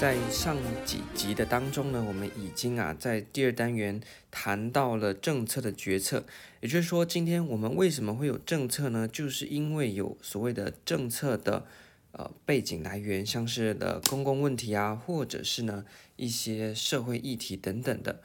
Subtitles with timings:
[0.00, 4.00] 在上几集的当中呢，我们已经啊在第二单元
[4.30, 6.24] 谈到了政策的决策，
[6.62, 9.06] 也就是说，今天我们为什么会有政策呢？
[9.06, 11.66] 就是因为有所谓的政策的
[12.12, 15.84] 呃背景来源，像是的公共问题啊，或者是呢
[16.16, 18.22] 一些社会议题等等的。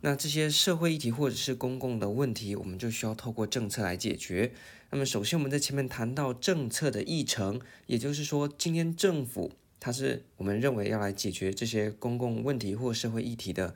[0.00, 4.54] 那这些社会议题或者是公共的问题，我们就需要透过政策来解决。
[4.88, 9.52] 那么首先我们在前面谈到政策的议程，也就是说，今天政府。
[9.80, 13.74] 他是我们认为要来解决这些公共问题或社会议题的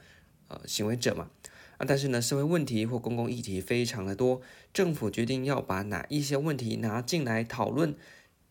[0.48, 1.30] 呃行为者嘛
[1.78, 4.42] 啊，但是呢，社会问题或公共议题非常的多，
[4.74, 7.94] 政府决定要把哪一些问题拿进来讨论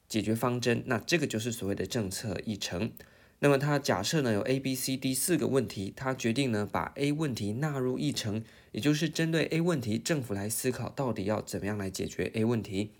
[0.07, 2.91] 解决方针，那这个就是所谓的政策议程。
[3.39, 12.91] 那么他假设呢有 A、B、C、D 四个问题，他决定呢把 A 问题纳入议程，也就是针对 A 问题，政府来思考到底要怎么样来解决 A 问题。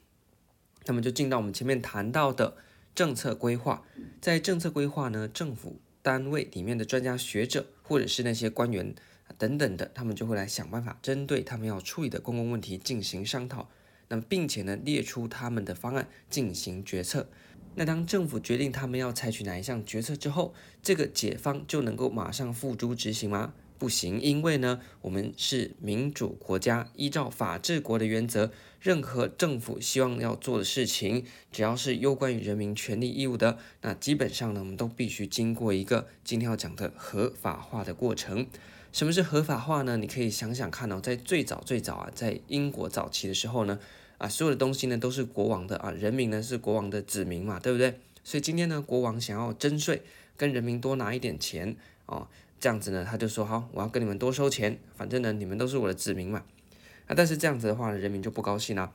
[0.85, 2.57] 那么就进到我们前面谈到的。
[2.93, 3.83] 政策规划，
[4.19, 8.93] 在政策规划呢，政府单位里面的专家学者，或者是那些官员
[9.37, 13.69] 等等的，他们就会来想办法，针对他们要处理的公共问题进行商讨，
[14.09, 17.29] 那么并且呢，列出他们的方案进行决策。
[17.75, 23.53] 那当政府决定他们要采取哪一项决策之后，这个解方就能够马上付诸执行吗？
[23.81, 38.45] 不行，因为呢，我们是民主国家，依照法治国的原则，任何政府希望要做的事情，只要是攸关于人民权利义务的，那基本上呢，我们都必须经过一个今天要讲的合法化的过程。
[38.91, 39.97] 什么是合法化呢？
[39.97, 43.79] 你可以想想看哦，在最早最早啊，在英国早期的时候呢，
[44.19, 47.95] 啊，所有的东西呢都是国王的啊，人民呢是国王的子民嘛，对不对？
[48.23, 50.03] 所以今天呢，国王想要征税，
[50.37, 52.27] 跟人民多拿一点钱哦。
[52.61, 56.43] 这样子呢，他就说好，我要跟你们多收钱，反正呢，你们都是我的子民嘛。
[57.07, 58.93] 啊，但是这样子的话，人民就不高兴了，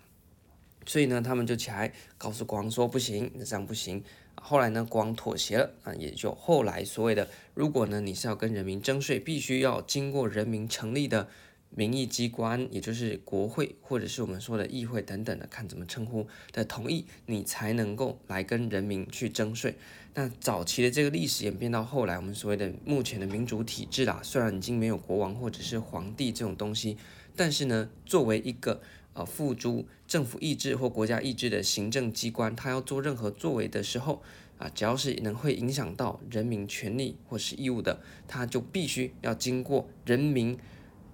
[0.86, 4.02] 所以呢，他们就起来告诉国王说不行，这样不行。
[4.36, 11.28] 后来呢，国王妥协了啊，也就后来所谓的，如果呢你是要跟人民征税，必须要经过人民成立的。
[11.68, 19.74] 民意机关，也就是国会或者是我们说的议会等等的，看怎么称呼的同意，你才能够来跟人民去征税。
[20.18, 26.96] 那早期的这个历史演变到后来，我们所谓的目前的民主体制啦，虽然已经没有国王或者是皇帝这种东西，
[27.36, 28.80] 但是呢，作为一个
[29.12, 34.22] 呃付诸政府意志或国家意志的行政机关，它要做任何作为的时候
[34.56, 40.58] 啊，只要是能会影响到人民权利或是义务的，它就必须要经过人民。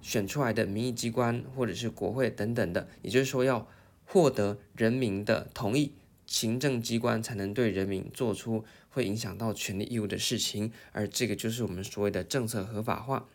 [0.01, 3.65] 选出来的民意机关或者是国会等等的，也就是说要
[4.03, 5.93] 获得人民的同意，
[6.33, 13.27] 行政机关才能对人民做出会影响到权利义务的事情，而这个就是我们所谓的政策合法化。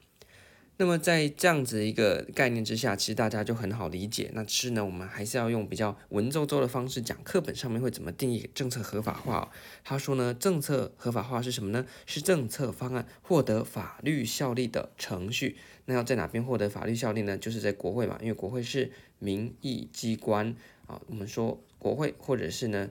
[0.78, 4.32] 那么在这样子一个概念之下，其实大家就很好理解。
[4.34, 9.48] 那是呢，我们还是要用比较文绉绉的方式讲，课本上面会怎么定义政策合法化？
[9.84, 11.86] 他说呢，政策合法化是什么呢？
[12.04, 15.56] 是政策方案获得法律效力的程序。
[15.86, 17.38] 那要在哪边获得法律效力呢？
[17.38, 20.54] 就是在国会嘛，因为国会是民意机关
[20.86, 21.00] 啊。
[21.06, 22.90] 我们说国会或者是呢。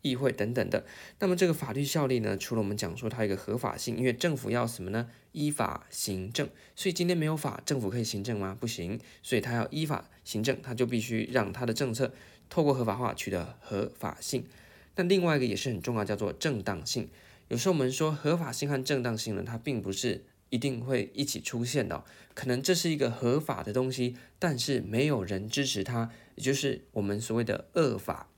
[0.00, 0.86] 议会等等的，
[1.18, 2.36] 那么这个法律效力呢？
[2.38, 5.10] 除了我们讲说它一个合法性，因为政府要什么呢？
[5.32, 8.56] 依法行政，所以今天没有法，政府可以行政吗？
[8.58, 12.12] 不行，所以它要依法行政，它就必须让它的政策
[12.48, 14.46] 透过合法化取得合法性。
[14.94, 17.08] 那另外一个也是很重要，叫做正当性。
[17.48, 22.04] 有时候我们说合法性和正当性呢，它并不是一定会一起出现的，
[22.34, 28.28] 可能这是一个合法的东西，但是没有人支持它，也就是我们所谓的恶法。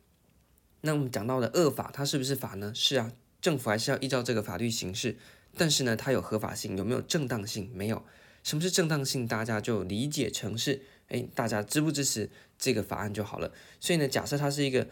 [0.82, 2.72] 那我们讲到的恶法，它是不是法呢？
[2.74, 5.16] 是啊，政府还是要依照这个法律行事。
[5.56, 7.70] 但是呢，它有合法性，有没有正当性？
[7.74, 8.04] 没有。
[8.42, 9.28] 什么是正当性？
[9.28, 13.52] 大家就理解成是，哎，大家支不支持这个法案就好了。
[13.78, 14.88] 所以呢，假设它是一个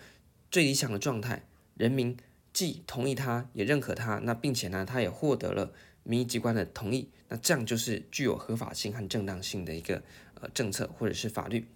[0.50, 2.16] 最理想的状态，人民
[2.52, 5.72] 既同意它，也认可它，那并且呢，它也获得了
[6.08, 10.02] 民意机关的同意，那这样就是具有合法性和正当性的一个
[10.40, 11.66] 呃政策或者是法律。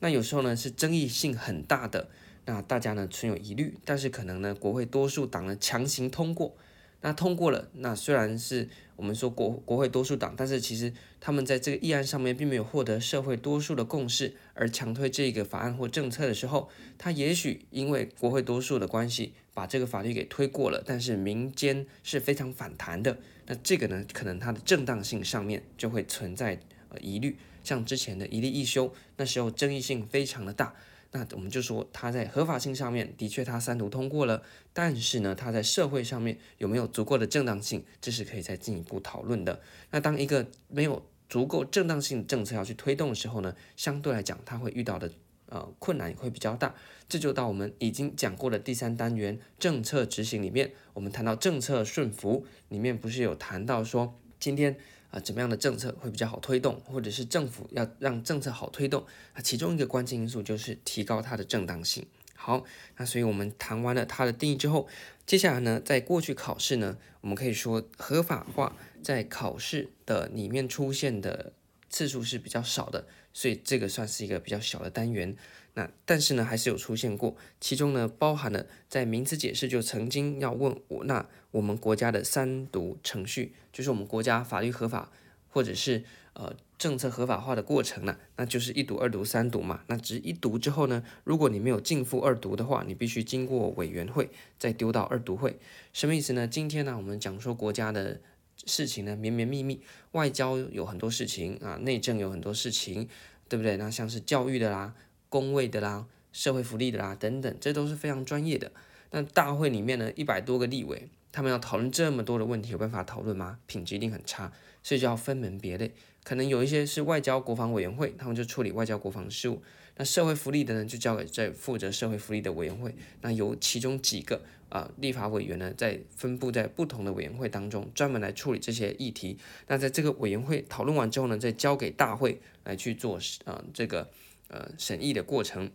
[0.00, 2.08] 那有时候呢，是争议性很大的。
[2.44, 6.56] 那大家呢存有疑虑，但是可能呢国会多数党呢强行通过，
[7.02, 10.90] 那通过了，那虽然是我们说国国会多数党，但是其实
[11.20, 23.18] 他们在这个议案上面并没有获得社会多数的共识，而强推这个法案或政策的时候，他也许因为国会多数的关系把这个法律给推过了，但是民间是非常反弹的，
[23.48, 26.60] 那这个呢可能它的正当性上面就会存在
[26.90, 30.74] 呃疑虑，像之前的一例一休，那时候争议性非常的大。
[31.10, 34.42] 那我们就说，它在合法性上面的确它三读通过了，
[34.74, 39.58] 但是呢，它在社会上面有没有足够的正当性，这是可以再进一步讨论的。
[39.90, 45.10] 那当一个没有足够正当性政策要去推动的时候呢，相对来讲，它会遇到的
[45.48, 46.74] 呃困难也会比较大。
[47.08, 54.76] 这就到我们已经讲过的第三单元政策执行里面，我们谈到政策顺服里面不是有谈到说今天
[55.10, 62.04] 啊、怎么样的政策会比较好推动，或者是政府要让政策好推动，啊其中一个关键因素就是提高它的正当性。
[62.34, 62.62] 好，
[62.98, 64.86] 那所以我们谈完了它的定义之后，
[65.24, 71.54] 接下来呢，在过去考试呢，我们可以说合法化在考试的里面出现的
[71.88, 75.36] 次数是比较少的，所以这个算是一个比较小的单元。
[75.74, 85.10] 那但是呢，还是有出现过，其中呢包含了在名词解释就曾经要问我，那我们国家的三读程序，就是我们国家法律合法
[85.48, 86.54] 或者是呃。
[86.78, 89.82] 政策合法化的过程呢，那就是一读、二读、三读嘛。
[89.88, 94.30] 那只一读之后呢，如果你没有进赴二读的话，你必须经过委员会
[94.60, 95.58] 再丢到二读会。
[95.92, 96.46] 什么意思呢？
[96.46, 98.20] 今天呢，我们讲说国家的
[98.68, 99.80] 事情呢，绵绵密密，
[100.12, 103.08] 外交有很多事情啊，内政有很多事情，
[103.48, 103.76] 对不对？
[103.78, 104.94] 那像是教育的啦、
[105.28, 108.70] 公卫的啦、社会福利的啦等等，这都是非常专业的。
[109.10, 113.58] 那大会里面呢，一百多个立委，他们要讨论这么多的问题，有办法讨论吗？
[113.66, 115.92] 品质一定很差，所以就要分门别类。
[116.22, 119.62] 可能有一些是外交国防委员会，他们就处理外交国防事务。
[119.98, 122.94] 那社会福利的呢，就交给在负责社会福利的委员会。
[123.20, 124.40] 那由其中几个
[124.70, 129.36] 啊、立法委员呢，在分布在不同的委员会当中，专门来处理这些议题。
[129.66, 134.08] 那在这个委员会讨论完之后呢，再交给大会来去做啊、呃、这个
[134.48, 135.70] 呃审议的过程。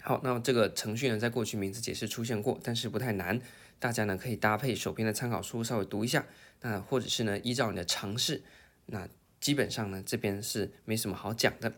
[0.00, 3.40] 好，那么这个程序呢，在过去名词解释出现过，但是不太难，
[3.78, 6.26] 大家呢可以搭配手边的参考书稍微读一下。
[6.60, 8.42] 那或者是呢，依照你的常识，
[8.86, 9.08] 那。
[9.40, 11.72] 基本上呢，这边是没什么好讲的。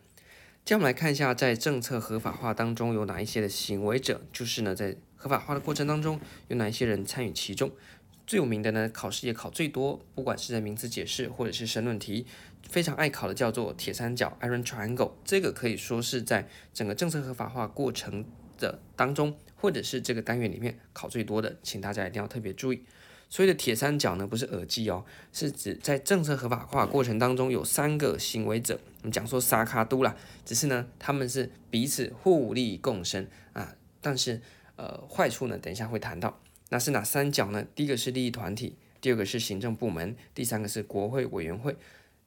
[0.64, 6.18] 接下来我们来看一下，在政策合法化当中有哪一些的行为者，就是呢，在合法化的过程当中
[6.48, 7.70] 有哪一些人参与其中。
[8.26, 12.24] 最有名的呢，考试也考最多，不管是在名词解释或者是申论题，
[12.66, 15.12] 非常爱考的叫做铁三角 （Iron Triangle）。
[15.22, 18.24] 这个可以说是在整个政策合法化过程
[18.56, 22.82] 的当中，或者是这个单元里面考最多的，请大家一定要特别注意。
[23.28, 28.78] 所谓的铁三角呢，不是耳机哦，是指在政策合法化过程当中有三个行为者。
[29.02, 33.74] 我们讲说沙卡都啦，只是呢，他们是彼此互利共生啊。
[34.00, 34.40] 但是
[34.76, 36.40] 呃，坏处呢，等一下会谈到。
[36.70, 37.64] 那是哪三角呢？
[37.74, 41.76] 第一个是利益团体，第二个是行政部门，第三个是国会委员会。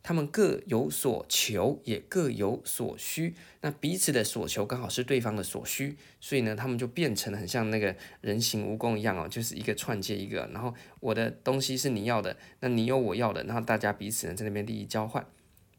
[0.07, 3.35] 他们各有所求，也各有所需。
[3.59, 10.49] 那彼此的所求刚好是对方的所需，所以呢，他们就变成了很像那个人形蜈蚣一样哦，就是一个串接一个。
[10.53, 15.27] 然后我的东西是你要的，那你有我要的，然后大家彼此呢在那边利益交换。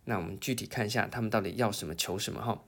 [0.05, 2.63] 那我们具体看一下他们到底要什么求什么哈。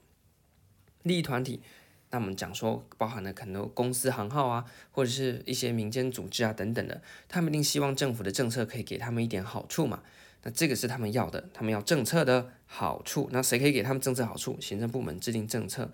[1.02, 1.60] 利益团体，
[2.08, 10.02] 那我们讲说包含了很多公司行号啊，或者是一些民间组织啊等等的，他们一定希望政府的政策可以给他们一点好处嘛。
[10.42, 13.28] 那这个是他们要的，他们要政策的好处。
[13.32, 14.58] 那谁可以给他们政策好处？
[14.60, 15.90] 行政部门制定政策。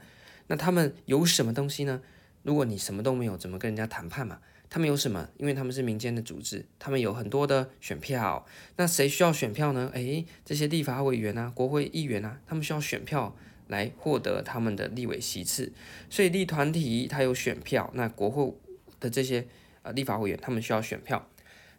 [0.46, 2.00] 那他们有什么东西呢？
[2.42, 4.38] 如果你什么都没有，怎么跟人家谈判嘛？
[4.70, 5.28] 他们有什么？
[5.38, 8.46] 因为他们是民间的组织，他们有很多的选票。
[8.76, 9.90] 那谁需要选票呢？
[9.94, 15.72] 诶，这些立法委员啊、国会议员啊，他们需要选票来获得他们的立委席次。
[16.08, 18.54] 所以立团体他有选票，那国会
[19.00, 19.46] 的这些
[19.82, 21.28] 呃立法委员他们需要选票，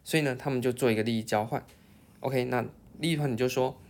[0.04, 1.64] 所以呢，他们就做一个利益交换。
[2.20, 2.64] OK，那
[2.98, 3.80] 利益团体就说，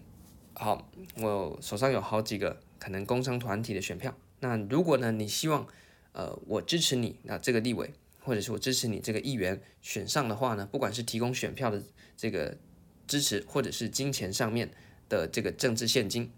[0.54, 0.86] 好，
[1.16, 4.14] 我手上有好几个可能工商团体的选票。
[4.40, 5.66] 那如果呢，你希望，
[6.12, 11.82] 呃，我支持你，那这个立委，或者是我支持你这个议员选上的话呢，不管是提供选票的
[12.18, 12.58] 这个
[13.06, 14.70] 支持，或者是金钱上面
[15.08, 16.30] 的这个政治献金，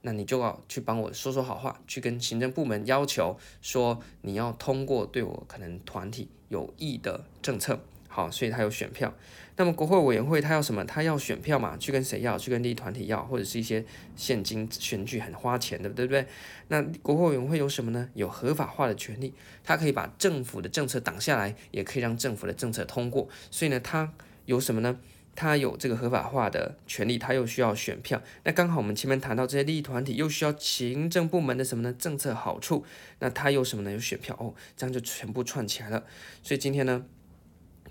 [0.00, 7.80] 那你就要去帮我说说好话，去跟行政部门要求说，你要通过对我可能团体有益的政策。
[8.16, 9.14] 好，所以他有选票。
[9.58, 10.82] 那么国会委员会他要什么？
[10.86, 11.76] 他要选票嘛？
[11.76, 12.38] 去跟谁要？
[12.38, 16.26] 去跟利益团体要，或者是一些现金选举很花钱的，对不对？
[16.68, 18.08] 那国会委员会有什么呢？
[18.14, 23.28] 有合法化的权利，他可以把政府的政策挡下来，也可以让政府的政策通过。
[23.50, 24.10] 所以呢，他
[24.46, 24.98] 有什么呢？
[25.34, 28.22] 他有这个合法化的权利，他又需要选票。
[28.44, 31.94] 那刚好我们前面谈到这些利益团体又需要行政部门的什么呢？
[31.98, 32.82] 政策好处。
[33.18, 33.92] 那他有什么呢？
[33.92, 36.04] 有选票哦，这样就全部串起来了。
[36.42, 37.04] 所以今天呢，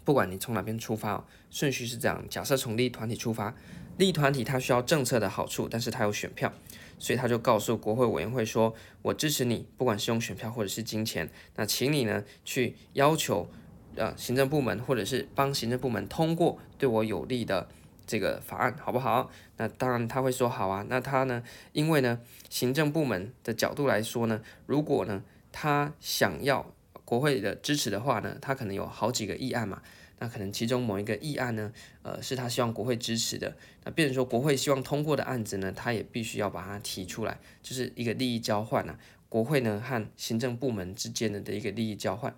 [0.06, 2.24] 不管你从哪边出发，顺序是这样。
[2.30, 3.54] 假设从利益团体出发，
[3.98, 6.54] 利益团体它需要政策的好处，但是它有选票，
[7.00, 13.50] 所以他就告诉国会委员会说：“我支持你，不管是用选票或者是金钱，那请你呢去要求
[13.96, 17.68] 呃行政部门或者是帮行政部门通过对我有利的
[18.06, 20.86] 这个法案，好不好？”那当然他会说好啊。
[20.88, 22.20] 那他呢，因为呢
[22.52, 26.75] 行政部门的角度来说呢，如果呢他想要。
[27.06, 29.82] 国会的支持的话呢，他可能有好几个议案嘛，
[30.20, 31.72] 那可能其中某一个议案呢，
[32.02, 39.00] 呃，是他希望国会支持的，那变成说国会希望通过的案子呢，他也必须要把它提出来，就是一个利益交换呐、啊。
[39.30, 42.34] 国会呢和行政部门之间的的一个利益交换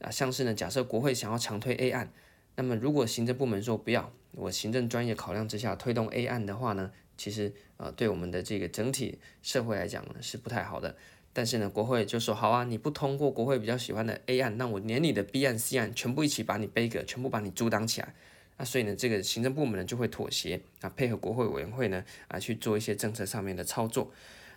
[0.00, 2.10] 啊，像是呢，假设国会想要强推 A 案，
[2.56, 10.96] 那么如果行政部门说不要，我行政专业考量之下推动 A 案的话呢，其实呃对我们的这个整体社会来讲呢是不太好的。
[11.32, 18.12] 但是呢，国会就说好啊，你不通过国会比较喜欢的 A 案，那我连你的 B 案、C 案全部一起把你背个，全部把你阻挡起来。
[18.56, 24.10] 那所以呢，这个行政部门呢就会妥协啊，配合国会委员会呢啊去做一些政策上面的操作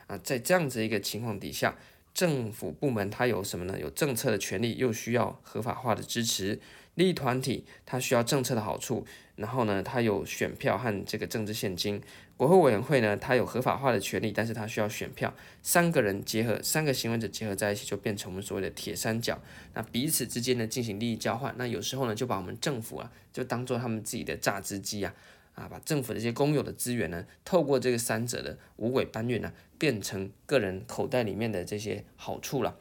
[0.07, 1.77] 啊，在这样子一个情况底下，
[2.13, 3.79] 政府部门它有什么呢？
[3.79, 6.59] 有政策的权利，又需要合法化的支持。
[6.95, 12.01] 利益团体它需要政策的好处，然后呢，它有选票和这个政治献金。
[12.35, 15.33] 国会委员会呢，它有合法化的权利，但是它需要选票。
[15.61, 19.39] 三个人结合，三个行为者结合在一起，就变成我们所谓的铁三角。
[19.73, 21.53] 那彼此之间呢进行利益交换。
[21.57, 25.13] 那有时候呢，就把我们政府啊，就当做他们自己的榨汁机啊，
[25.53, 32.75] 啊，把政府的一些公有的资源呢，透过这个三者的五尾搬运呢，变成个人口袋里面的这些好处了。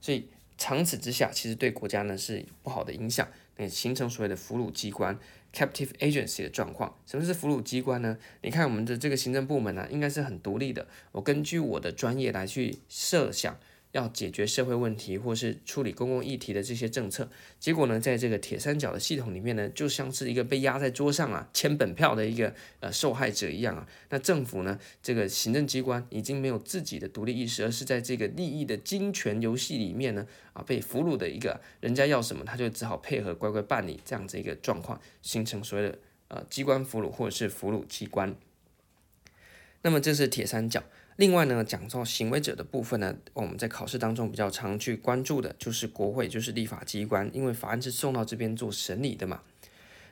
[0.00, 0.28] 所以
[0.58, 3.26] 长此之下，其实对国家呢是不好的影响。
[3.68, 5.18] 形成所谓的俘虏机关
[5.52, 6.96] （captive agency） 的状况。
[7.06, 8.18] 什么是俘虏机关呢？
[8.42, 10.86] 你看我们的这个行政部门呢、应该是很独立的。
[11.12, 13.58] 我根据我的专业来去设想。
[13.98, 17.28] 要解决社会问题或是处理公共议题的这些政策，
[17.58, 23.86] 结果呢，在这个铁三角的系统里面呢，就像是一个被压在桌上啊，签本票的一个呃受害者一样啊。
[24.10, 38.34] 那政府呢，这个行政机关已经没有自己的独立意识，而是在这个利益的金权游戏里面呢，啊，被俘虏的一个，人家要什么他就只好配合乖乖办理这样子一个状况，形成所谓的呃机关俘虏或者是俘虏机关。
[39.82, 40.82] 那么这是铁三角。
[41.18, 49.42] 另外呢，讲到行为者的部分呢，我们在考试当中比较常去关注的就是国会，就是立法机关，因为法案是送到这边做审理的嘛。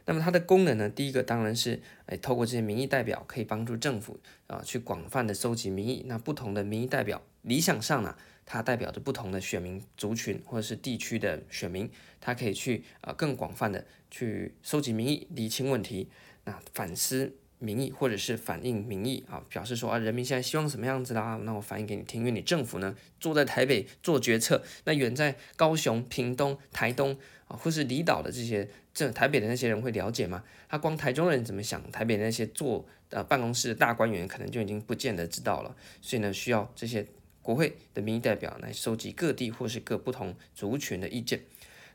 [0.06, 6.02] 那么它的功能呢，第一个当然是，哎，透过这些民意代表可以帮助政府啊，去广泛的收集民意。
[6.08, 11.88] 那不同的民意代表，理想上呢，它代表着不同的选民族群或者是地区的选民，
[12.20, 16.08] 它可以去啊更广泛的去收集民意，厘清问题，
[16.42, 17.36] 那反思。
[17.58, 21.40] 民意或者是反映民意啊，表示说啊，人民现在希望什么样子啦？
[21.44, 22.20] 那我反映给你听。
[22.20, 27.16] 因为你政府呢，坐在台北做决策，那远在高雄、屏东、台东
[27.48, 30.44] 啊，或是离岛的这些这台北的那些人会了解吗？
[30.68, 35.74] 他光台中人怎么想，台北的那些坐呃办公室的大官员可能就已经不见得知道了。
[36.02, 37.06] 所以呢，需要这些
[37.40, 41.40] 国会的民意代表来收集各地或是各不同族群的意见。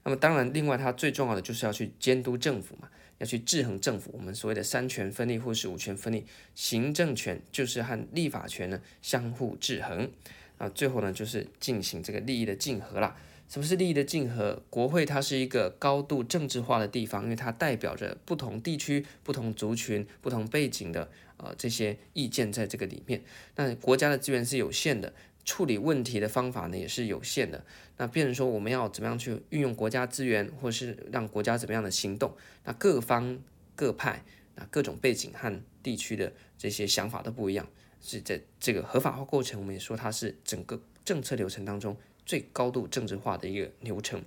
[0.03, 2.89] 那么当然，另外它最重要的就是要去监督政府嘛。
[3.21, 6.25] 要去制衡政府，我们所谓的三权分立或是五权分立，
[6.55, 10.09] 行政权就是和立法权呢相互制衡
[10.57, 13.15] 啊，最后呢就是进行这个利益的竞合啦。
[13.47, 14.63] 什么是利益的竞合？
[14.71, 23.21] 国会它是一个高度政治化的地方，因为它代表着不同地区、不同族群、不同背景的呃这些意见在这个里面。
[23.55, 25.13] 那国家的资源是有限的。
[25.43, 27.65] 处理问题的方法呢也是有限的，
[27.97, 33.39] 那变成说我们要怎么样去运用国家资源，或是让国家怎么样的行动，那各方
[33.75, 34.23] 各派，
[34.55, 37.67] 那各种背景和地区的这些想法都不一样，
[38.01, 44.23] 是在这个合法化过程，我们也说它是整个政策流程当中最高度政治化的一个流程。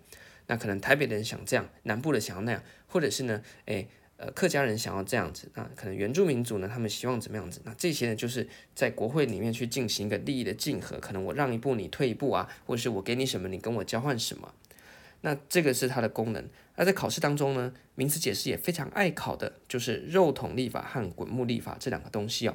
[0.46, 3.88] 那可能台北的人想这样，南部的想要那样，或者是呢，诶。
[4.16, 7.60] 呃，客家人想要这样子，那可能原住民族呢，他们希望怎么样子？
[7.64, 14.54] 那这些呢，就是在国会里面去进行一个利益的竞合，可能我让一步，你退一步啊，或者是我给你什么，你跟我交换什么。
[15.22, 16.48] 那这个是它的功能。
[16.76, 22.54] 那在考试当中呢，名词解释也非常爱考的，就是肉统立法和滚木立法这两个东西哦。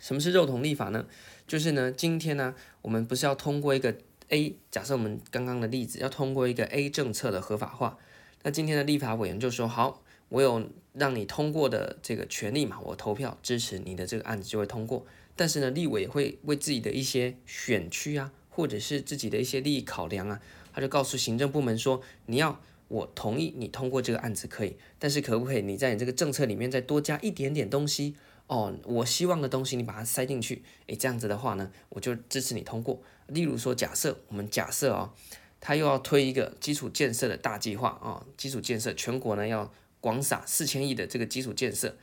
[0.00, 1.06] 什么是肉统立法呢？
[1.46, 3.96] 就是呢，今天呢，我们不是要通过一个
[4.30, 7.98] A，假设我们刚刚的例子要通过一个 A 政策的合法化，
[8.42, 10.02] 那今天的立法委员就说好。
[10.28, 15.06] 我有让你通过的这个权利嘛，我投票支持你的这个案子就会通过。
[15.34, 20.40] 但是呢，立委会为自己的一些选区啊，或者是自己的一些利益考量啊，
[20.72, 28.16] 他就告诉行政部门说，你要我同意你通过这个案子可以，但是可不可以你在你这个政策里面再多加一点点东西
[28.48, 28.74] 哦？
[28.82, 33.00] 我希望的东西你把它塞进去，诶，这样子的话呢，我就支持你通过。
[33.28, 35.14] 例如说，假设我们假设啊，
[35.60, 39.72] 他又要推一个基础建设的大计划啊，基础建设全国呢要。
[40.00, 41.96] 广撒四千亿的这个基础建设，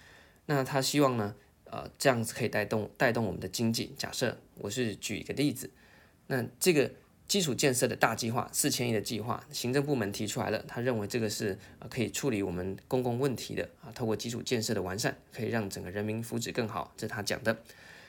[0.47, 3.93] 那他希望呢，呃，这样子可以带动带动我们的经济。
[3.97, 5.71] 假设我是举一个例子，
[6.27, 6.91] 那这个
[7.27, 11.57] 基础建设的大计划，四千亿的计划，行政部门提出来了，他认为这个是
[11.89, 17.57] 可以处理我们公共问题的啊，透过基础建设的完善，可以让整个人民福祉更好，这是他讲的。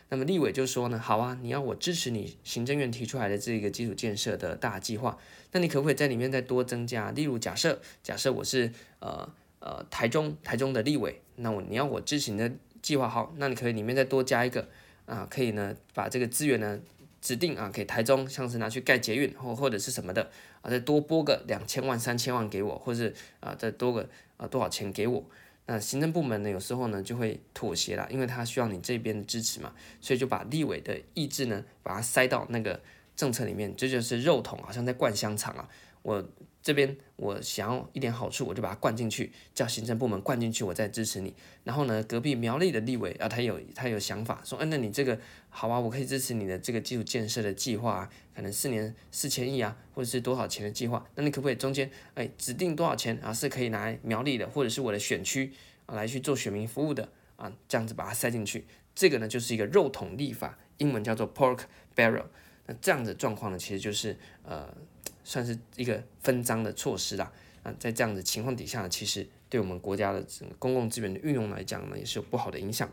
[0.08, 5.16] 那么立委就说呢，好啊，你要我支持你行政院提出来的这个基础建设的大计划，
[5.52, 7.10] 那你可不可以在里面再多增加？
[7.12, 9.32] 例如假设假设我是呃。
[9.58, 12.50] 呃，台中台中的立委，那我你要我支持你的
[12.82, 14.68] 计划好，那你可以里面再多加一个
[15.06, 16.78] 啊，可以呢把这个资源呢
[17.20, 25.24] 指定啊给台中，像是拿去盖捷运或或者是什么的啊，再多拨个两千万三千万给我，或是啊再多个啊多少钱给我。
[25.68, 32.80] 那行政部门呢，有时候呢就会妥协啦，因为他需要你这边的支持嘛，所以就把立委的意志呢，把它塞到那个
[33.16, 35.68] 政策里面，这就是肉桶，好像在灌香肠啊。
[36.02, 36.24] 我
[36.66, 41.32] 这边我想要一点好处，我就把它灌进去，叫行政部门灌进去，我再支持你。
[41.62, 45.16] 然后呢，隔壁苗栗的立委啊，他有他有想法，说，哎，那你这个
[45.48, 55.52] 好啊，我可以支持你的这个基础建设的计划啊，可能四年四千亿啊，或者是多少钱的计划，那你可不可以中间哎指定多少钱啊，是可以拿苗栗的，或者是我的选区
[55.86, 61.60] 啊来去做选民服务的啊，这样子把它塞进去，这个呢就是一个肉桶立法，英文叫做 pork
[61.94, 62.24] barrel。
[62.66, 64.76] 那这样的状况呢，其实就是呃。
[65.26, 67.32] 算是一个分赃的措施啦，
[67.64, 72.88] 啊，在这样的情况底下呢，其实对我们国家的整个公共资源的运用来讲呢，也是有不好的影响。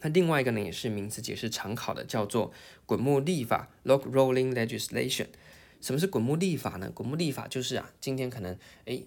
[0.00, 2.50] 那另外一个呢，也是名词解释常考的，叫做
[2.86, 5.26] 滚木立法 （log rolling legislation）。
[5.82, 6.90] 什么是滚木立法呢？
[6.90, 9.06] 滚木立法就是啊，今天可能诶，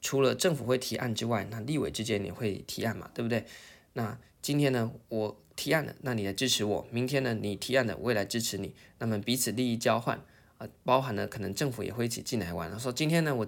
[0.00, 3.44] 除了政府会提案之外，那立委之间也会提案嘛，对不对？
[3.92, 8.74] 那今天呢，我提案了，那你来支持我；明天呢，你提案了，我也来支持你。
[8.98, 10.24] 那么彼此利益交换。
[10.58, 12.78] 啊，包含了可能政府也会一起进来玩。
[12.78, 13.46] 说今天呢，我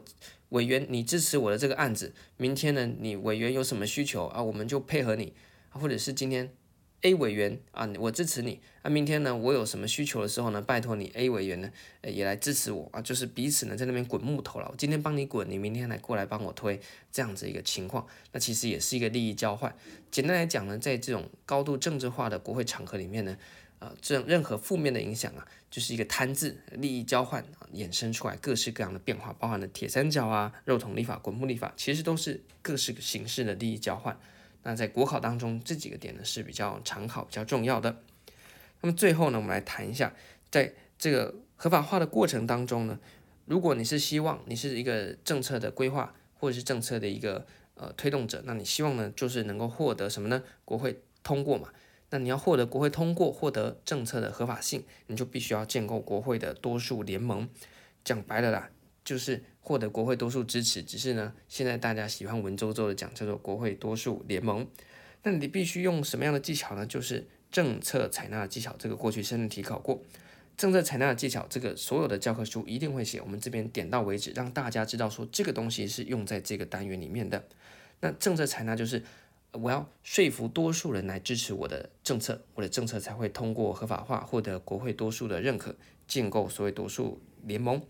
[0.50, 5.32] 委员你支持我的这个案子，明天呢，你委员有什么需求啊，我们就配合你。
[5.70, 6.50] 或者是今天
[7.02, 8.60] A 委员啊，我支持你。
[8.82, 11.70] 啊，明天呢，我有什么需求的时候呢，拜托你 A 委员呢，
[12.02, 14.68] 也来支持我啊，就是彼此呢在那边滚木头了。
[14.70, 16.80] 我今天帮你滚，你明天来过来帮我推，
[17.12, 19.76] 这样子一个情况，那其实也是一个利益交换。
[20.10, 23.36] 简单来讲呢，在这种高度政治化的国会场合里面呢。
[23.78, 34.18] 啊，这任何负面的影响啊，就是一个贪字利益交换，衍生出来各式各样的变化，包含了铁三角啊、肉桶立法、滚木立法，其实都是各式形式的利益交换。
[34.64, 38.02] 那在国考当中，这几个点呢是比较常考、比较重要的。
[38.80, 40.12] 那么最后呢，我们来谈一下，
[40.50, 42.98] 在这个合法化的过程当中呢，
[43.46, 50.42] 如果你是希望你是一个政策的规划或者是政策的一个呃推动者，那你希望呢就是能够获得什么呢？
[50.64, 51.68] 国会通过嘛。
[52.10, 57.46] 那你要获得国会通过，获得政策的合法性，你就必须要建构国会的多数联盟。
[58.02, 58.70] 讲白了啦，
[59.04, 60.82] 就是获得国会多数支持。
[60.82, 64.66] 只是呢，现在大家喜欢文绉绉的讲叫做国会多数联盟。
[65.22, 66.86] 那你必须用什么样的技巧呢？
[66.86, 68.74] 就是政策采纳的技巧。
[68.78, 70.02] 这个过去申论题考过，
[70.56, 73.20] 政策采纳的技巧，这个所有的教科书一定会写。
[73.20, 77.44] 我们这边点到为止，让大家知道说这个东西是用在这个单元里面的。
[78.00, 79.02] 那政策采纳就是。
[79.52, 85.74] 我要说服多数人来支持我的政策，我的政策才会通过合法化，获得国会多数的认可，
[86.06, 87.80] 建构所谓多数联盟。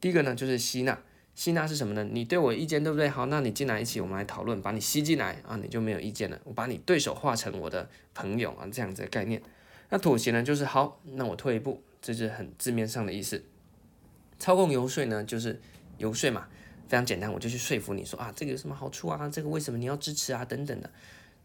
[0.00, 0.98] 第一个呢，就是吸纳，
[1.34, 2.04] 吸纳是什么呢？
[2.04, 3.08] 你对我意见对不对？
[3.08, 6.40] 好，那你进来一起，我们来讨论，把你吸进来啊，你就没有意见了。
[6.44, 9.42] 我把你对手化成我的朋友啊，这样子的概念。
[9.90, 13.44] 那妥协呢，就是好，那我退一步，这是很字面上的意思。
[14.38, 15.60] 操控游说呢，就是
[15.98, 16.48] 游说嘛。
[16.88, 19.28] 非常简单，我就去说服你说啊，这个有什么好处啊？
[19.28, 20.44] 这个为什么你要支持啊？
[20.44, 20.90] 等等的。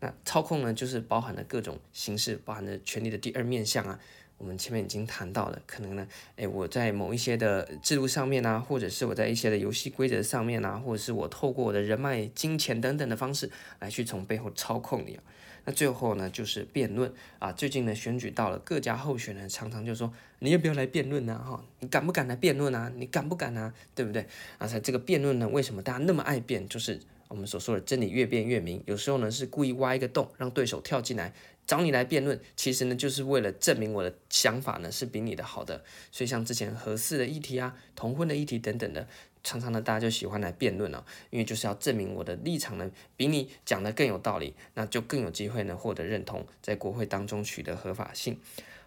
[0.01, 3.99] 那操控呢，就是包含了各种形式，包含了权力的第二面向啊。
[4.37, 15.23] 我们前面已经谈到了，可能呢，诶，我在某一些的制度上面啊，或者是我在一些的游戏规则上面啊，或者是我透过我的人脉、金钱等等的方式来去从背后操控你啊。
[15.69, 17.51] 那最后呢，就是辩论啊。
[17.51, 21.37] 最近呢，选举到了，各家候选人常常就说，你要不要来辩论呢？
[21.37, 22.91] 哈，你敢不敢来辩论啊？
[22.95, 23.71] 你敢不敢啊？
[23.93, 24.25] 对不对？
[24.57, 26.67] 啊，在这个辩论呢，为什么大家那么爱辩？
[26.67, 28.81] 就是我们所说的真理越辩越明。
[28.87, 31.31] 有时候呢，是故意挖一个洞，让对手跳进来。
[31.67, 35.83] 找你来辩论，其实呢，就是为了证明我的想法呢是比你的好的。
[36.11, 39.07] 所以像之前合适的议题啊、同婚的议题等等的，
[39.43, 48.39] 常常呢大家就喜欢来辩论了，因为就是要证明我的立场呢比你讲的更有道理，那就更有机会呢获得认同，在国会当中取得合法性。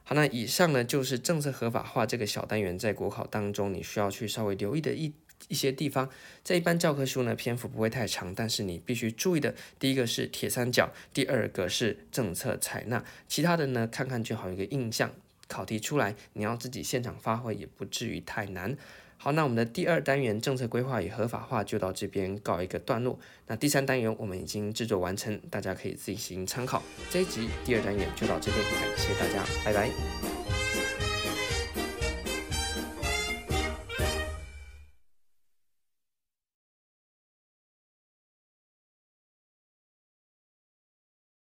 [0.05, 5.13] 好，那以上呢就是政策合法化这个小单元在国考当中你需要去稍微留意的一。
[5.49, 6.09] 一些地方
[6.45, 15.13] 在一般教科书呢，篇幅不会太长，但是你必须注意的，第一个是铁三角，第二个是政策采纳，其他的呢，看看就好一个印象。
[15.49, 18.77] 考题出来，你要自己现场发挥，也不至于太难。
[19.23, 23.17] 好，那我们的第二单元政策规划与合法化就到这边告一个段落。
[23.47, 26.83] 那第三单元我们已经制作完成，大家可以自行参考。
[27.09, 30.42] 这一集第二单元就到这边，感谢大家，拜拜。